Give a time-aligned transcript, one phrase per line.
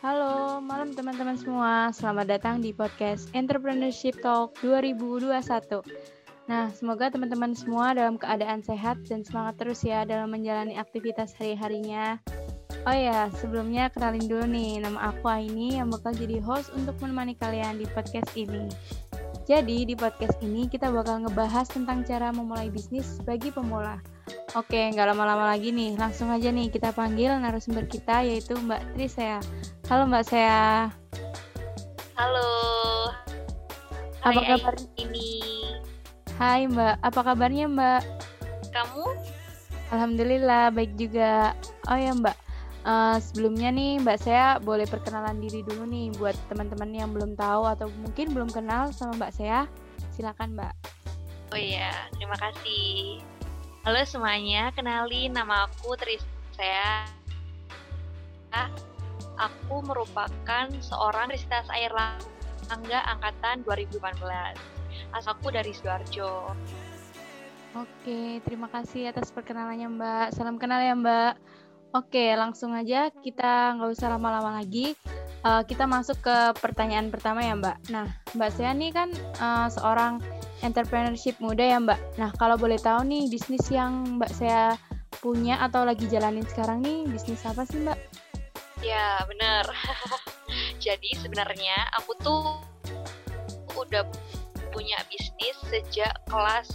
[0.00, 1.92] Halo, malam teman-teman semua.
[1.92, 5.28] Selamat datang di podcast Entrepreneurship Talk 2021.
[6.48, 12.16] Nah, semoga teman-teman semua dalam keadaan sehat dan semangat terus ya dalam menjalani aktivitas hari-harinya.
[12.88, 17.36] Oh ya, sebelumnya kenalin dulu nih, nama aku Aini yang bakal jadi host untuk menemani
[17.36, 18.72] kalian di podcast ini.
[19.44, 24.00] Jadi, di podcast ini kita bakal ngebahas tentang cara memulai bisnis bagi pemula.
[24.58, 29.38] Oke, nggak lama-lama lagi nih, langsung aja nih kita panggil narasumber kita yaitu Mbak Trisea.
[29.86, 30.90] Halo Mbak Sea.
[32.18, 32.50] Halo.
[34.26, 35.30] Apa Hai kabar ini?
[36.34, 38.02] Hai Mbak, apa kabarnya Mbak?
[38.74, 39.06] Kamu?
[39.94, 41.54] Alhamdulillah baik juga.
[41.86, 42.36] Oh ya Mbak,
[42.90, 47.70] uh, sebelumnya nih Mbak Sea boleh perkenalan diri dulu nih buat teman-teman yang belum tahu
[47.70, 49.70] atau mungkin belum kenal sama Mbak Sea.
[50.10, 50.74] Silakan Mbak.
[51.54, 53.22] Oh iya, terima kasih.
[53.80, 57.08] Halo semuanya, kenalin nama aku Trisea
[59.40, 64.20] aku merupakan seorang Ristas Air Langga angkatan 2018.
[65.16, 66.52] Asalku dari Sidoarjo.
[67.72, 70.26] Oke, terima kasih atas perkenalannya Mbak.
[70.36, 71.40] Salam kenal ya Mbak.
[71.90, 74.94] Oke, langsung aja kita nggak usah lama-lama lagi.
[75.42, 77.90] Uh, kita masuk ke pertanyaan pertama ya Mbak.
[77.90, 78.06] Nah,
[78.38, 79.10] Mbak Sea nih kan
[79.42, 80.22] uh, seorang
[80.62, 81.98] entrepreneurship muda ya Mbak.
[82.22, 84.78] Nah, kalau boleh tahu nih bisnis yang Mbak Sea
[85.18, 87.98] punya atau lagi jalanin sekarang nih bisnis apa sih Mbak?
[88.86, 89.66] Ya, bener.
[90.84, 92.42] Jadi sebenarnya aku tuh
[93.74, 94.06] udah
[94.70, 96.70] punya bisnis sejak kelas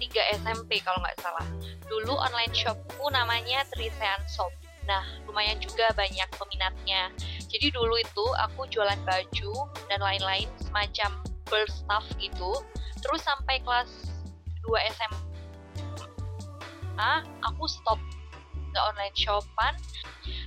[0.00, 1.44] 3 SMP kalau nggak salah.
[1.88, 4.52] Dulu online shopku namanya Trisean Shop.
[4.84, 7.08] Nah, lumayan juga banyak peminatnya.
[7.48, 9.52] Jadi dulu itu aku jualan baju
[9.88, 11.10] dan lain-lain semacam
[11.48, 12.52] birth stuff gitu.
[13.00, 13.88] Terus sampai kelas
[14.64, 17.12] 2 SMA,
[17.44, 18.00] aku stop
[18.74, 19.74] nggak online shopan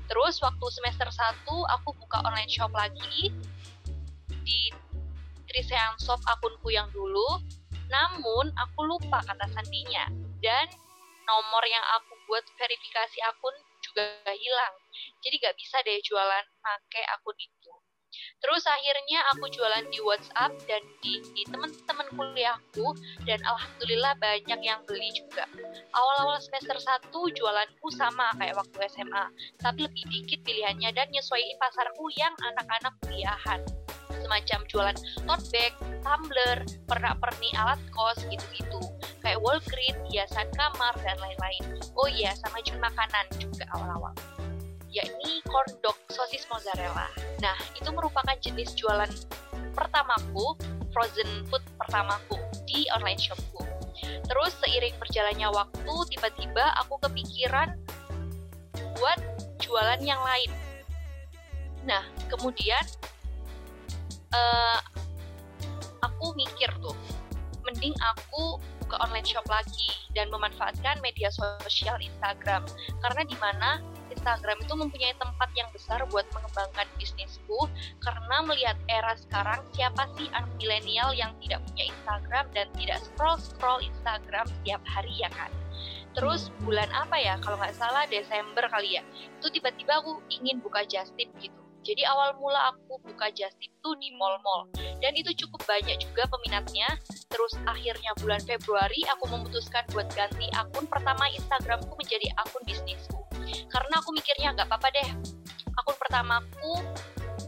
[0.07, 3.31] Terus waktu semester 1 aku buka online shop lagi
[4.47, 4.71] di
[5.47, 7.43] Triseang Shop akunku yang dulu.
[7.87, 10.11] Namun aku lupa kata sandinya
[10.43, 10.67] dan
[11.27, 14.75] nomor yang aku buat verifikasi akun juga hilang.
[15.21, 17.73] Jadi gak bisa deh jualan pakai akun itu.
[18.37, 22.87] Terus akhirnya aku jualan di WhatsApp dan di, di teman-teman kuliahku
[23.27, 25.43] dan alhamdulillah banyak yang beli juga.
[25.91, 29.25] Awal-awal semester 1 jualanku sama kayak waktu SMA,
[29.59, 33.61] tapi lebih dikit pilihannya dan nyesuaiin pasarku yang anak-anak kuliahan.
[34.23, 35.73] Semacam jualan tote bag,
[36.03, 36.57] tumbler,
[36.87, 38.81] pernak-pernik alat kos gitu-gitu.
[39.27, 41.83] Kayak wall grid, hiasan kamar, dan lain-lain.
[41.99, 44.15] Oh iya, sama jual makanan juga awal-awal
[44.97, 47.11] yakni corn dog sosis mozzarella.
[47.43, 49.09] Nah, itu merupakan jenis jualan
[49.77, 50.57] pertamaku,
[50.89, 53.61] frozen food pertamaku di online shopku.
[54.01, 57.77] Terus seiring berjalannya waktu, tiba-tiba aku kepikiran
[58.97, 59.19] buat
[59.61, 60.51] jualan yang lain.
[61.85, 62.81] Nah, kemudian
[64.33, 64.79] uh,
[66.01, 66.97] aku mikir tuh,
[67.63, 72.63] mending aku buka online shop lagi dan memanfaatkan media sosial Instagram.
[73.03, 77.67] Karena di mana Instagram itu mempunyai tempat yang besar buat mengembangkan bisnisku
[77.99, 83.83] karena melihat era sekarang siapa sih anak milenial yang tidak punya Instagram dan tidak scroll-scroll
[83.83, 85.51] Instagram setiap hari ya kan?
[86.15, 87.35] Terus bulan apa ya?
[87.43, 89.03] Kalau nggak salah Desember kali ya.
[89.37, 93.95] Itu tiba-tiba aku ingin buka just gitu jadi awal mula aku buka just tip tuh
[93.95, 94.67] di mall-mall.
[94.99, 96.99] Dan itu cukup banyak juga peminatnya.
[97.31, 103.23] Terus akhirnya bulan Februari aku memutuskan buat ganti akun pertama Instagramku menjadi akun bisnisku.
[103.71, 105.09] Karena aku mikirnya nggak apa-apa deh
[105.79, 106.83] akun pertamaku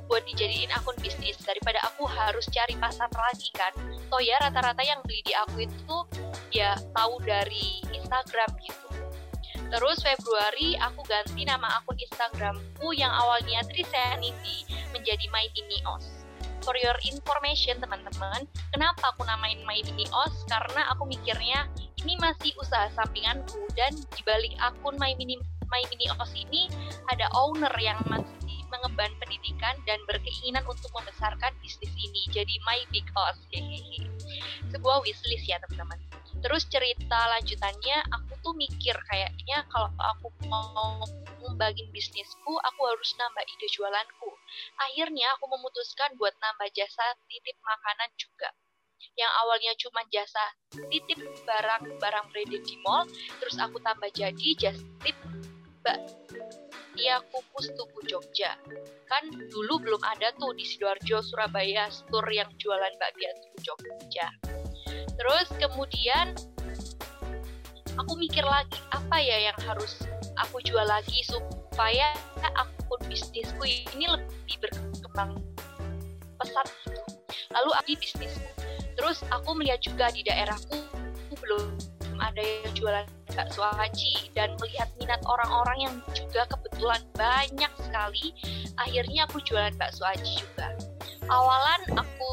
[0.08, 1.36] buat dijadiin akun bisnis.
[1.44, 3.76] Daripada aku harus cari pasar lagi kan?
[4.08, 5.98] Toh ya rata-rata yang beli di aku itu
[6.56, 8.89] ya tahu dari Instagram gitu
[9.70, 15.46] Terus Februari aku ganti nama akun Instagramku yang awalnya Trisanity menjadi My
[15.94, 16.26] Os.
[16.66, 19.80] For your information teman-teman, kenapa aku namain My
[20.26, 20.34] Os?
[20.50, 21.70] Karena aku mikirnya
[22.02, 25.38] ini masih usaha sampinganku dan dibalik akun My Mini
[25.70, 26.66] My Mini OS ini
[27.14, 28.39] ada owner yang masih
[28.70, 33.38] mengemban pendidikan dan berkeinginan untuk membesarkan bisnis ini jadi My Big OS.
[33.54, 34.08] Hehehe.
[34.70, 35.98] Sebuah wishlist ya teman-teman.
[36.40, 41.04] Terus cerita lanjutannya, aku tuh mikir kayaknya kalau aku mau
[41.44, 44.30] ngembangin bisnisku, aku harus nambah ide jualanku.
[44.80, 48.50] Akhirnya aku memutuskan buat nambah jasa titip makanan juga
[49.16, 50.44] yang awalnya cuma jasa
[50.92, 53.08] titip barang-barang branded di mall,
[53.40, 55.16] terus aku tambah jadi just tip
[57.00, 58.60] bakpia kukus Tugu Jogja.
[59.08, 64.28] Kan dulu belum ada tuh di Sidoarjo, Surabaya, store yang jualan bakpia Tugu Jogja.
[65.16, 66.36] Terus kemudian
[67.96, 69.96] aku mikir lagi apa ya yang harus
[70.44, 72.12] aku jual lagi supaya
[72.44, 75.40] akun bisnisku ini lebih berkembang
[76.36, 77.00] pesat gitu.
[77.56, 78.44] Lalu aku bisnisku.
[79.00, 80.76] Terus aku melihat juga di daerahku
[81.40, 81.80] belum
[82.20, 86.44] ada yang jualan bakso aci dan melihat minat orang-orang yang juga
[86.80, 88.32] kebetulan banyak sekali.
[88.80, 90.72] Akhirnya aku jualan bakso aci juga.
[91.28, 92.32] Awalan aku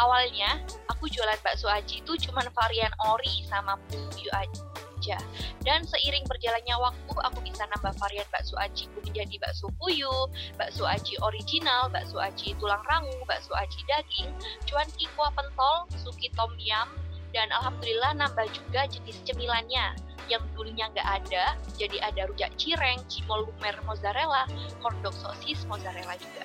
[0.00, 0.56] awalnya
[0.88, 5.20] aku jualan bakso aci itu cuma varian ori sama puyuh aja.
[5.68, 11.20] Dan seiring berjalannya waktu aku bisa nambah varian bakso aciku menjadi bakso puyuh, bakso aci
[11.20, 14.32] original, bakso aci tulang rangu, bakso aci daging,
[14.64, 16.88] cuan kikwa pentol, suki tom yum,
[17.32, 19.96] dan alhamdulillah nambah juga jenis cemilannya
[20.28, 24.44] yang dulunya nggak ada, jadi ada rujak cireng, cimol lumer mozzarella,
[24.84, 26.44] hotdog sosis mozzarella juga.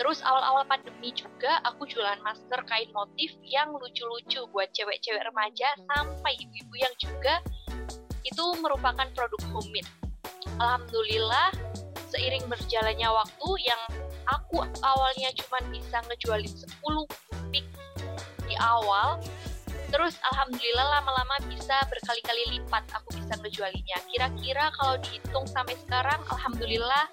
[0.00, 6.40] Terus awal-awal pandemi juga aku jualan masker kain motif yang lucu-lucu buat cewek-cewek remaja sampai
[6.40, 7.44] ibu-ibu yang juga
[8.24, 9.88] itu merupakan produk homemade.
[10.56, 11.52] Alhamdulillah
[12.08, 13.82] seiring berjalannya waktu yang
[14.24, 17.66] aku awalnya cuma bisa ngejualin 10 pick
[18.48, 19.20] di awal
[19.90, 27.10] terus alhamdulillah lama-lama bisa berkali-kali lipat aku bisa ngejualinya kira-kira kalau dihitung sampai sekarang alhamdulillah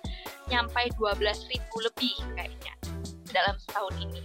[0.47, 2.73] nyampe 12 ribu lebih kayaknya
[3.31, 4.21] dalam setahun ini.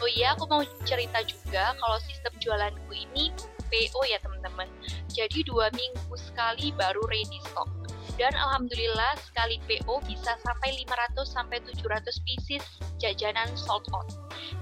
[0.00, 3.32] Oh iya, aku mau cerita juga kalau sistem jualanku ini
[3.66, 4.68] PO ya teman-teman.
[5.10, 7.68] Jadi dua minggu sekali baru ready stock.
[8.16, 12.64] Dan alhamdulillah sekali PO bisa sampai 500 sampai 700 pieces
[12.96, 14.08] jajanan sold out.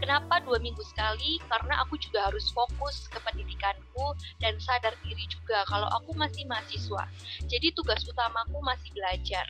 [0.03, 1.39] Kenapa dua minggu sekali?
[1.47, 7.07] Karena aku juga harus fokus ke pendidikanku dan sadar diri juga kalau aku masih mahasiswa.
[7.47, 9.47] Jadi tugas utamaku masih belajar.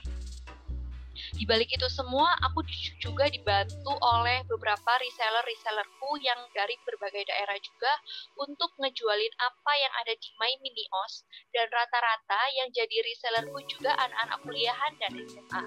[1.32, 2.60] Di balik itu semua, aku
[3.00, 7.92] juga dibantu oleh beberapa reseller-resellerku yang dari berbagai daerah juga
[8.36, 11.24] untuk ngejualin apa yang ada di My Mini Os
[11.56, 15.62] dan rata-rata yang jadi resellerku juga anak-anak kuliahan dan SMA.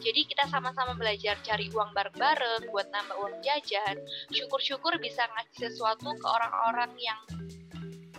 [0.00, 4.00] Jadi kita sama-sama belajar cari uang bareng-bareng buat nambah uang jajan.
[4.32, 7.20] Syukur-syukur bisa ngasih sesuatu ke orang-orang yang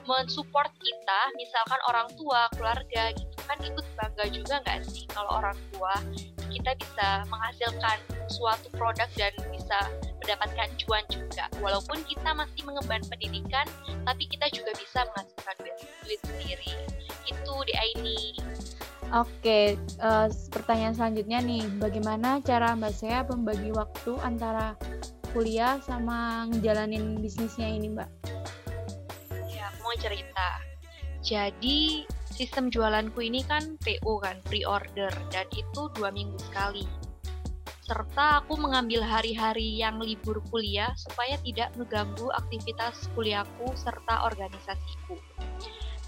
[0.09, 5.57] mensupport kita, misalkan orang tua, keluarga gitu kan ikut bangga juga nggak sih kalau orang
[5.73, 5.97] tua
[6.49, 7.97] kita bisa menghasilkan
[8.29, 9.79] suatu produk dan bisa
[10.21, 11.45] mendapatkan cuan juga.
[11.61, 13.65] Walaupun kita masih mengemban pendidikan,
[14.05, 16.73] tapi kita juga bisa menghasilkan duit, duit sendiri.
[17.25, 18.19] Itu di ini.
[19.09, 19.73] Oke,
[20.05, 24.77] uh, pertanyaan selanjutnya nih, bagaimana cara Mbak Sea membagi waktu antara
[25.33, 28.09] kuliah sama ngejalanin bisnisnya ini, Mbak?
[29.49, 30.61] Ya, mau cerita.
[31.25, 32.05] Jadi
[32.39, 36.87] sistem jualanku ini kan PO kan, pre-order, dan itu dua minggu sekali.
[37.83, 45.19] Serta aku mengambil hari-hari yang libur kuliah supaya tidak mengganggu aktivitas kuliahku serta organisasiku.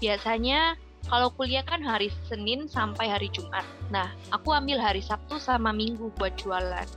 [0.00, 3.66] Biasanya kalau kuliah kan hari Senin sampai hari Jumat.
[3.92, 6.88] Nah, aku ambil hari Sabtu sama Minggu buat jualan.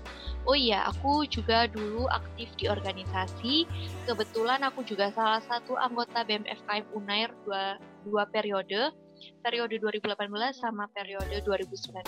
[0.45, 3.65] Oh iya, aku juga dulu aktif di organisasi.
[4.05, 8.93] Kebetulan aku juga salah satu anggota BMFKM Unair dua, dua periode
[9.41, 10.17] periode 2018
[10.57, 12.01] sama periode 2019.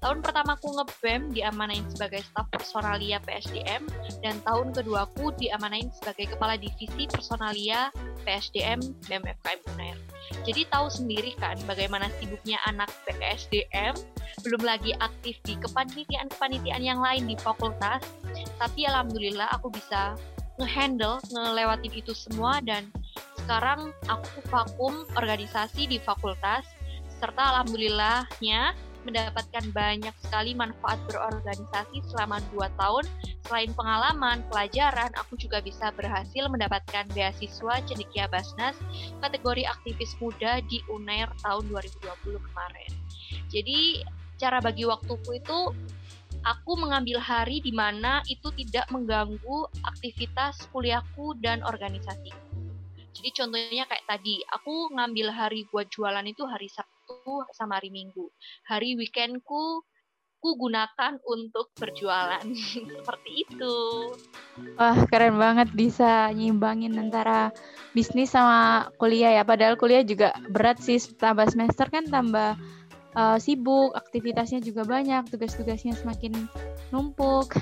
[0.00, 3.84] Tahun pertama aku ngebem diamanain sebagai staf personalia PSDM
[4.20, 7.88] dan tahun kedua aku diamanain sebagai kepala divisi personalia
[8.24, 9.98] PSDM BMFKM UNAIR.
[10.42, 13.94] Jadi tahu sendiri kan bagaimana sibuknya anak PSDM,
[14.42, 18.02] belum lagi aktif di kepanitiaan-kepanitiaan yang lain di fakultas,
[18.58, 20.18] tapi alhamdulillah aku bisa
[20.56, 22.88] ngehandle, ngelewatin itu semua dan
[23.46, 26.66] sekarang aku vakum organisasi di fakultas
[27.22, 28.74] serta alhamdulillahnya
[29.06, 33.06] mendapatkan banyak sekali manfaat berorganisasi selama 2 tahun.
[33.46, 38.74] Selain pengalaman, pelajaran, aku juga bisa berhasil mendapatkan beasiswa Cendekia Basnas
[39.22, 42.90] kategori aktivis muda di UNER tahun 2020 kemarin.
[43.54, 44.02] Jadi,
[44.42, 45.70] cara bagi waktuku itu
[46.42, 52.45] aku mengambil hari di mana itu tidak mengganggu aktivitas kuliahku dan organisasiku.
[53.16, 58.28] Jadi contohnya kayak tadi, aku ngambil hari buat jualan itu hari Sabtu sama hari Minggu.
[58.68, 59.80] Hari weekendku
[60.36, 62.44] ku gunakan untuk berjualan.
[63.00, 63.76] Seperti itu.
[64.76, 67.50] Wah, keren banget bisa nyimbangin antara
[67.96, 69.42] bisnis sama kuliah ya.
[69.48, 72.54] Padahal kuliah juga berat sih, tambah semester kan tambah
[73.16, 76.46] uh, sibuk, aktivitasnya juga banyak, tugas-tugasnya semakin
[76.92, 77.56] numpuk.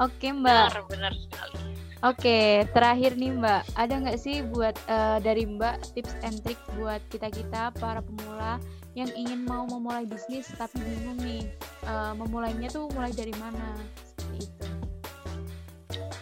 [0.00, 0.72] Oke, Mbak.
[0.72, 1.71] Benar, benar sekali.
[2.02, 6.98] Oke, terakhir nih Mbak, ada nggak sih buat uh, dari Mbak tips and trick buat
[7.14, 8.58] kita kita para pemula
[8.98, 11.46] yang ingin mau memulai bisnis tapi bingung nih
[11.86, 14.66] uh, memulainya tuh mulai dari mana seperti itu?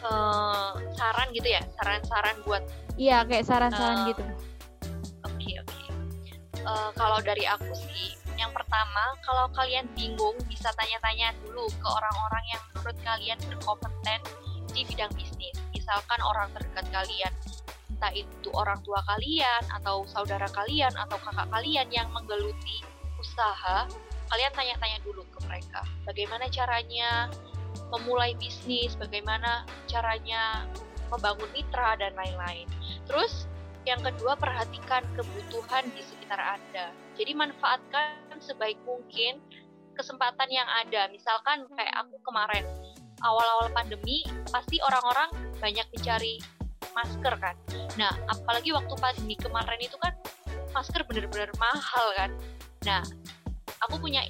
[0.04, 2.60] Uh, saran gitu ya, saran-saran buat?
[3.00, 4.22] Iya, kayak saran-saran uh, gitu.
[5.24, 5.72] Oke okay, oke.
[5.72, 5.88] Okay.
[6.60, 12.44] Uh, kalau dari aku sih, yang pertama, kalau kalian bingung, bisa tanya-tanya dulu ke orang-orang
[12.52, 14.20] yang menurut kalian berkompeten
[14.76, 15.59] di bidang bisnis.
[15.90, 17.34] Misalkan orang terdekat kalian,
[17.90, 22.78] entah itu orang tua kalian, atau saudara kalian, atau kakak kalian yang menggeluti
[23.18, 23.90] usaha,
[24.30, 25.82] kalian tanya-tanya dulu ke mereka.
[26.06, 27.26] Bagaimana caranya
[27.90, 30.62] memulai bisnis, bagaimana caranya
[31.10, 32.70] membangun mitra, dan lain-lain.
[33.10, 33.50] Terus,
[33.82, 36.94] yang kedua, perhatikan kebutuhan di sekitar Anda.
[37.18, 39.42] Jadi manfaatkan sebaik mungkin
[39.98, 41.10] kesempatan yang ada.
[41.10, 42.62] Misalkan kayak aku kemarin,
[43.26, 44.22] awal-awal pandemi,
[44.54, 46.40] pasti orang-orang banyak mencari
[46.96, 47.56] masker kan.
[47.94, 50.16] Nah, apalagi waktu pandemi kemarin itu kan
[50.74, 52.30] masker bener-bener mahal kan.
[52.88, 53.02] Nah,
[53.86, 54.24] aku punya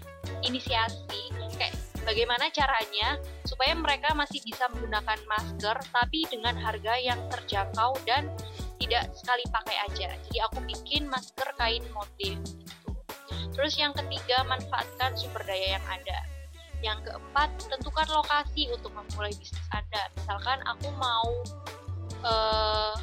[0.45, 7.97] inisiasi kayak bagaimana caranya supaya mereka masih bisa menggunakan masker tapi dengan harga yang terjangkau
[8.09, 8.29] dan
[8.81, 10.09] tidak sekali pakai aja.
[10.17, 12.91] Jadi aku bikin masker kain motif gitu.
[13.53, 16.19] Terus yang ketiga, manfaatkan sumber daya yang ada.
[16.81, 20.09] Yang keempat, tentukan lokasi untuk memulai bisnis Anda.
[20.17, 21.29] Misalkan aku mau
[22.25, 22.95] uh,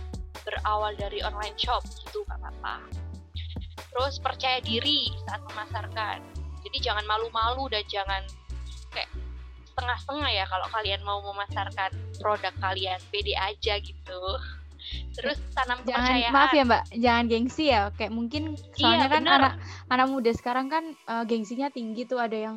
[0.42, 2.76] berawal dari online shop gitu, nggak apa-apa.
[3.94, 6.22] Terus percaya diri saat memasarkan.
[6.66, 8.22] Jadi jangan malu-malu dan jangan
[8.92, 9.10] kayak
[9.78, 14.22] setengah-setengah ya kalau kalian mau memasarkan produk kalian pede aja gitu
[15.14, 16.34] terus tanam jangan kepercayaan.
[16.34, 19.54] maaf ya mbak jangan gengsi ya kayak mungkin soalnya iya, kan anak
[19.90, 22.56] anak muda sekarang kan uh, gengsinya tinggi tuh ada yang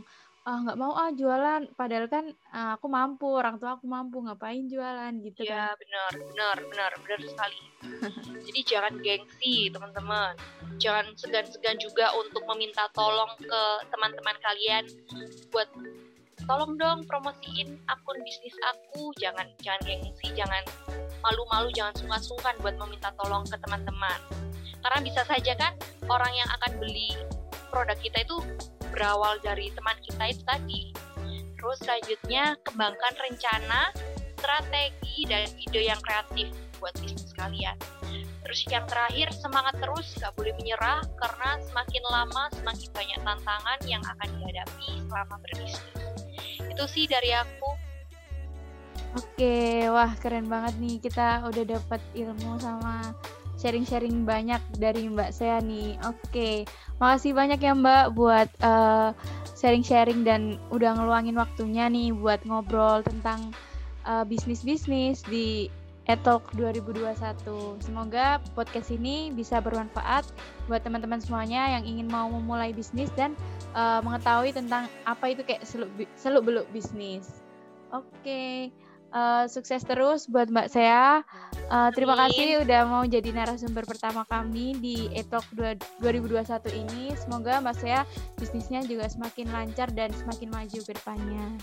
[0.49, 1.69] ah nggak mau ah jualan.
[1.77, 5.77] Padahal kan uh, aku mampu orang tua aku mampu ngapain jualan gitu ya, kan.
[5.77, 7.61] benar benar benar benar sekali.
[8.49, 10.33] Jadi jangan gengsi teman-teman.
[10.81, 14.85] Jangan segan-segan juga untuk meminta tolong ke teman-teman kalian
[15.53, 15.69] buat
[16.49, 19.13] tolong dong promosiin akun bisnis aku.
[19.21, 20.65] Jangan jangan gengsi jangan
[21.21, 24.21] malu-malu jangan sungkan-sungkan buat meminta tolong ke teman-teman.
[24.81, 25.77] Karena bisa saja kan
[26.09, 27.13] orang yang akan beli
[27.69, 28.41] produk kita itu
[28.91, 30.83] berawal dari teman kita itu tadi.
[31.57, 33.93] Terus selanjutnya kembangkan rencana
[34.41, 36.49] strategi dan ide yang kreatif
[36.81, 37.77] buat bisnis kalian.
[38.41, 44.03] Terus yang terakhir semangat terus gak boleh menyerah karena semakin lama semakin banyak tantangan yang
[44.03, 46.01] akan dihadapi selama berbisnis.
[46.67, 47.71] Itu sih dari aku.
[49.11, 53.11] Oke, wah keren banget nih kita udah dapat ilmu sama
[53.61, 56.01] sharing-sharing banyak dari Mbak Sea nih.
[56.09, 56.65] Oke,
[56.97, 59.13] makasih banyak ya Mbak buat uh,
[59.61, 63.53] sharing-sharing dan udah ngeluangin waktunya nih buat ngobrol tentang
[64.09, 65.69] uh, bisnis-bisnis di
[66.09, 67.85] Etalk 2021.
[67.85, 70.25] Semoga podcast ini bisa bermanfaat
[70.67, 73.37] buat teman-teman semuanya yang ingin mau memulai bisnis dan
[73.77, 75.63] uh, mengetahui tentang apa itu kayak
[76.17, 77.45] seluk beluk bisnis.
[77.93, 78.09] Oke.
[78.25, 78.57] Okay.
[79.11, 81.27] Uh, sukses terus buat Mbak Sea.
[81.67, 85.45] Uh, terima kasih udah mau jadi narasumber pertama kami di Etok
[85.99, 86.47] 2021
[86.79, 87.11] ini.
[87.19, 88.07] Semoga Mbak Sea
[88.39, 91.61] bisnisnya juga semakin lancar dan semakin maju ke depannya.